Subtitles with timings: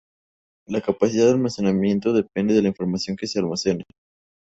[0.67, 3.83] La capacidad de almacenamiento depende de la información que se almacena.